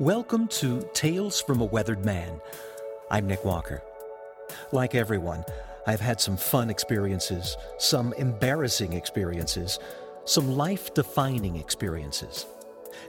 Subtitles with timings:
[0.00, 2.40] Welcome to Tales from a Weathered Man.
[3.12, 3.80] I'm Nick Walker.
[4.72, 5.44] Like everyone,
[5.86, 9.78] I've had some fun experiences, some embarrassing experiences,
[10.24, 12.46] some life defining experiences.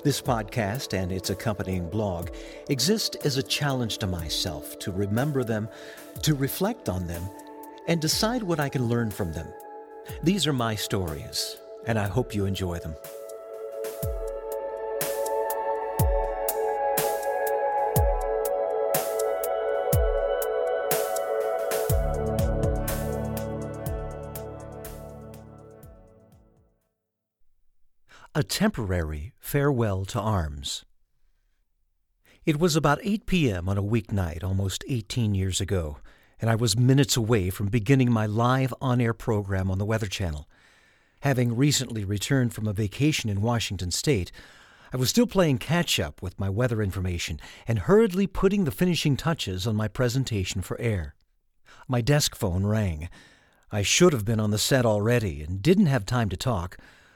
[0.04, 2.30] This podcast and its accompanying blog
[2.70, 5.68] exist as a challenge to myself to remember them,
[6.22, 7.24] to reflect on them,
[7.88, 9.48] and decide what I can learn from them.
[10.22, 12.94] These are my stories, and I hope you enjoy them.
[28.38, 30.84] A temporary farewell to arms.
[32.46, 33.70] It was about 8 p.m.
[33.70, 36.00] on a weeknight almost 18 years ago,
[36.42, 40.08] and I was minutes away from beginning my live on air program on the Weather
[40.08, 40.50] Channel.
[41.22, 44.34] Having recently returned from a vacation in Washington State,
[44.92, 49.16] I was still playing catch up with my weather information and hurriedly putting the finishing
[49.16, 51.16] touches on my presentation for air.
[51.88, 53.08] My desk phone rang.
[53.72, 56.76] I should have been on the set already and didn't have time to talk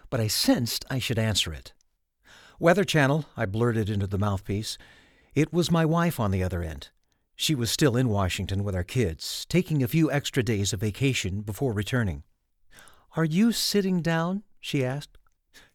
[0.10, 1.74] but I sensed I should answer it.
[2.60, 4.78] Weather Channel, I blurted into the mouthpiece.
[5.34, 6.90] It was my wife on the other end.
[7.36, 11.42] She was still in Washington with our kids, taking a few extra days of vacation
[11.42, 12.24] before returning.
[13.16, 14.44] Are you sitting down?
[14.60, 15.18] she asked.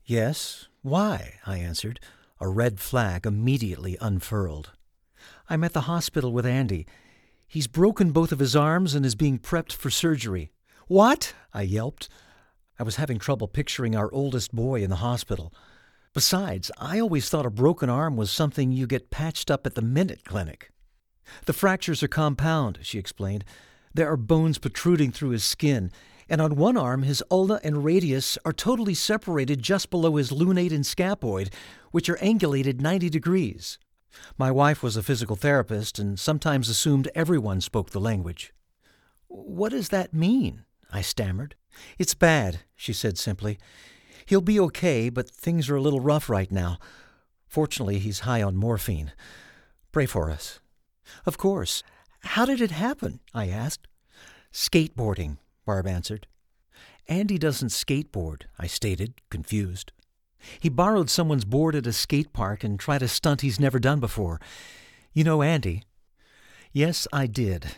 [0.05, 0.69] Yes.
[0.83, 1.37] Why?
[1.47, 2.01] I answered,
[2.39, 4.73] a red flag immediately unfurled.
[5.49, 6.87] I'm at the hospital with Andy.
[7.47, 10.53] He's broken both of his arms and is being prepped for surgery.
[10.87, 11.33] What?
[11.55, 12.11] I yelped.
[12.79, 15.53] I was having trouble picturing our oldest boy in the hospital.
[16.13, 19.83] Besides, I always thought a broken arm was something you get patched up at the
[19.83, 20.71] Minute Clinic.
[21.47, 23.45] The fractures are compound, she explained.
[23.95, 25.93] There are bones protruding through his skin,
[26.29, 30.73] and on one arm his ulna and radius are totally separated just below his lunate
[30.73, 31.53] and scaphoid,
[31.93, 33.79] which are angulated 90 degrees.
[34.37, 38.53] My wife was a physical therapist and sometimes assumed everyone spoke the language.
[39.29, 40.65] What does that mean?
[40.93, 41.57] I stammered.
[41.99, 43.59] It's bad, she said simply.
[44.27, 46.79] He'll be okay, but things are a little rough right now.
[47.47, 49.13] Fortunately, he's high on morphine.
[49.93, 50.61] Pray for us.
[51.27, 51.83] Of course.
[52.21, 53.21] How did it happen?
[53.35, 53.87] I asked.
[54.53, 56.27] Skateboarding, Barb answered.
[57.07, 59.93] Andy doesn't skateboard, I stated, confused.
[60.61, 64.01] He borrowed someone's board at a skate park and tried a stunt he's never done
[64.01, 64.41] before.
[65.13, 65.85] You know Andy?
[66.73, 67.77] Yes, I did.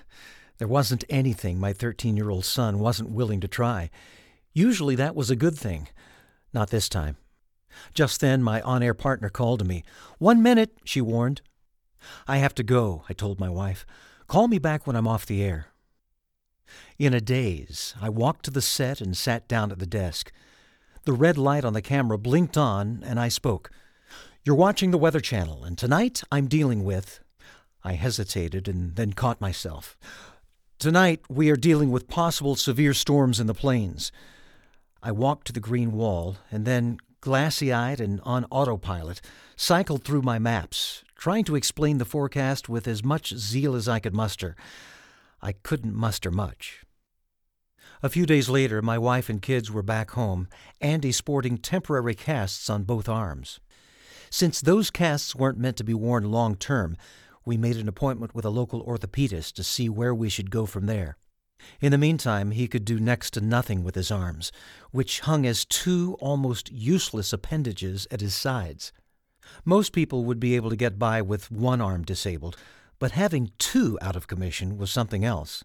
[0.58, 3.90] There wasn't anything my 13 year old son wasn't willing to try.
[4.52, 5.88] Usually that was a good thing.
[6.52, 7.16] Not this time.
[7.92, 9.84] Just then, my on air partner called to me.
[10.18, 11.42] One minute, she warned.
[12.26, 13.84] I have to go, I told my wife.
[14.28, 15.66] Call me back when I'm off the air.
[16.98, 20.32] In a daze, I walked to the set and sat down at the desk.
[21.04, 23.70] The red light on the camera blinked on, and I spoke.
[24.44, 27.20] You're watching the Weather Channel, and tonight I'm dealing with.
[27.84, 29.96] I hesitated and then caught myself.
[30.78, 34.12] Tonight, we are dealing with possible severe storms in the plains.
[35.02, 39.22] I walked to the green wall and then, glassy eyed and on autopilot,
[39.56, 44.00] cycled through my maps, trying to explain the forecast with as much zeal as I
[44.00, 44.54] could muster.
[45.40, 46.84] I couldn't muster much.
[48.02, 50.46] A few days later, my wife and kids were back home,
[50.82, 53.60] Andy sporting temporary casts on both arms.
[54.28, 56.98] Since those casts weren't meant to be worn long term,
[57.46, 60.84] we made an appointment with a local orthopedist to see where we should go from
[60.84, 61.16] there.
[61.80, 64.52] In the meantime, he could do next to nothing with his arms,
[64.90, 68.92] which hung as two almost useless appendages at his sides.
[69.64, 72.56] Most people would be able to get by with one arm disabled,
[72.98, 75.64] but having two out of commission was something else.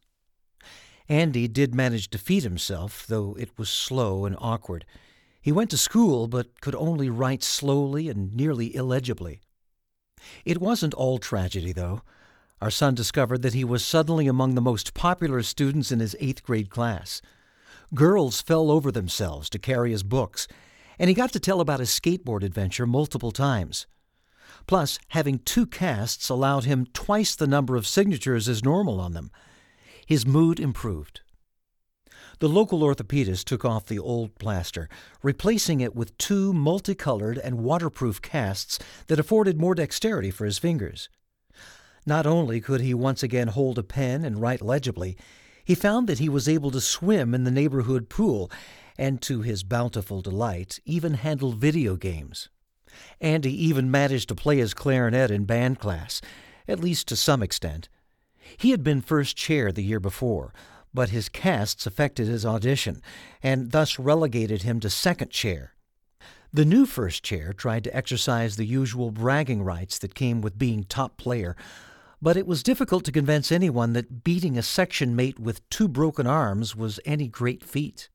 [1.09, 4.85] Andy did manage to feed himself, though it was slow and awkward.
[5.41, 9.41] He went to school, but could only write slowly and nearly illegibly.
[10.45, 12.01] It wasn't all tragedy, though.
[12.61, 16.43] Our son discovered that he was suddenly among the most popular students in his eighth
[16.43, 17.21] grade class.
[17.93, 20.47] Girls fell over themselves to carry his books,
[20.99, 23.87] and he got to tell about his skateboard adventure multiple times.
[24.67, 29.31] Plus, having two casts allowed him twice the number of signatures as normal on them.
[30.05, 31.21] His mood improved.
[32.41, 34.89] The local orthopedist took off the old plaster,
[35.21, 41.07] replacing it with two multicolored and waterproof casts that afforded more dexterity for his fingers.
[42.03, 45.15] Not only could he once again hold a pen and write legibly,
[45.63, 48.49] he found that he was able to swim in the neighborhood pool
[48.97, 52.49] and, to his bountiful delight, even handle video games.
[53.19, 56.21] Andy even managed to play his clarinet in band class,
[56.67, 57.87] at least to some extent.
[58.57, 60.51] He had been first chair the year before,
[60.93, 63.01] but his casts affected his audition
[63.41, 65.73] and thus relegated him to second chair.
[66.53, 70.83] The new first chair tried to exercise the usual bragging rights that came with being
[70.83, 71.55] top player,
[72.21, 76.27] but it was difficult to convince anyone that beating a section mate with two broken
[76.27, 78.09] arms was any great feat.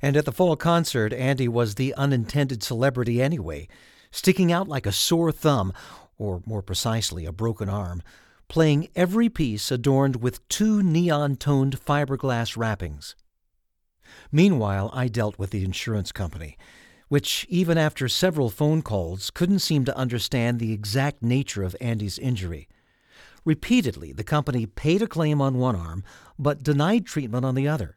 [0.00, 3.68] And at the fall concert, Andy was the unintended celebrity anyway,
[4.12, 5.72] sticking out like a sore thumb,
[6.16, 8.02] or more precisely, a broken arm,
[8.48, 13.14] playing every piece adorned with two neon toned fiberglass wrappings.
[14.32, 16.56] Meanwhile, I dealt with the insurance company,
[17.08, 22.18] which, even after several phone calls, couldn't seem to understand the exact nature of Andy's
[22.18, 22.68] injury.
[23.44, 26.04] Repeatedly, the company paid a claim on one arm,
[26.38, 27.96] but denied treatment on the other.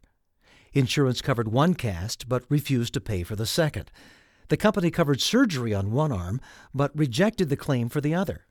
[0.73, 3.91] Insurance covered one cast, but refused to pay for the second.
[4.47, 6.39] The company covered surgery on one arm,
[6.73, 8.45] but rejected the claim for the other.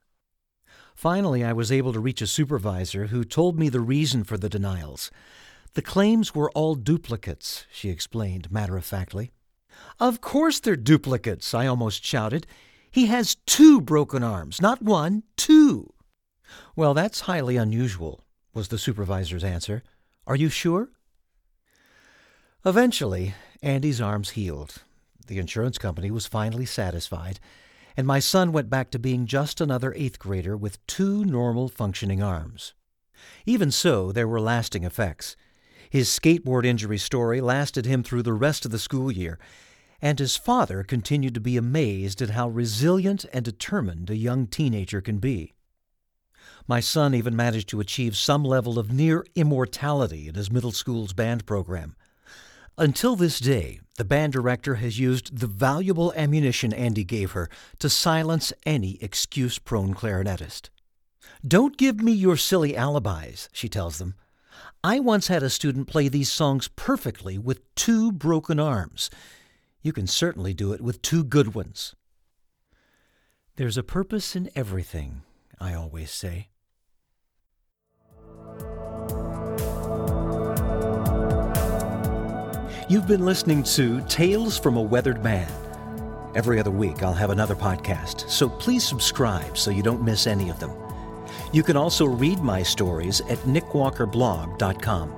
[0.94, 4.48] Finally, I was able to reach a supervisor who told me the reason for the
[4.48, 5.10] denials.
[5.74, 9.32] The claims were all duplicates, she explained matter of factly.
[9.98, 12.46] Of course they're duplicates, I almost shouted.
[12.90, 15.92] He has two broken arms, not one, two.
[16.74, 19.82] Well, that's highly unusual, was the supervisor's answer.
[20.26, 20.90] Are you sure?
[22.66, 24.82] Eventually, Andy's arms healed,
[25.26, 27.38] the insurance company was finally satisfied,
[27.96, 32.22] and my son went back to being just another eighth grader with two normal functioning
[32.22, 32.74] arms.
[33.46, 35.36] Even so, there were lasting effects.
[35.90, 39.38] His skateboard injury story lasted him through the rest of the school year,
[40.00, 45.00] and his father continued to be amazed at how resilient and determined a young teenager
[45.00, 45.54] can be.
[46.66, 51.12] My son even managed to achieve some level of near immortality in his middle school's
[51.12, 51.96] band program.
[52.78, 57.90] Until this day, the band director has used the valuable ammunition Andy gave her to
[57.90, 60.70] silence any excuse prone clarinetist.
[61.46, 64.14] Don't give me your silly alibis, she tells them.
[64.82, 69.10] I once had a student play these songs perfectly with two broken arms.
[69.82, 71.94] You can certainly do it with two good ones.
[73.56, 75.24] There's a purpose in everything,
[75.60, 76.48] I always say.
[82.90, 85.48] You've been listening to Tales from a Weathered Man.
[86.34, 90.50] Every other week, I'll have another podcast, so please subscribe so you don't miss any
[90.50, 90.72] of them.
[91.52, 95.14] You can also read my stories at nickwalkerblog.com.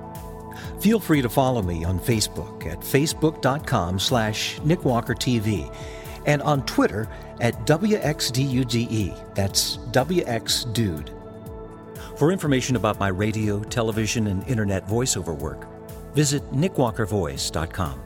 [0.81, 5.75] Feel free to follow me on Facebook at facebook.com slash nickwalkertv
[6.27, 7.09] and on Twitter
[7.41, 9.33] at WXDUDE.
[9.33, 11.09] That's WXDude.
[12.19, 15.72] For information about my radio, television, and internet voiceover work,
[16.13, 18.01] visit nickwalkervoice.com.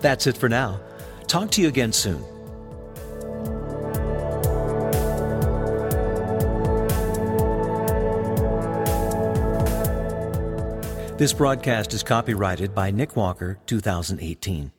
[0.00, 0.80] That's it for now.
[1.26, 2.24] Talk to you again soon.
[11.20, 14.72] This broadcast is copyrighted by Nick Walker, 2018.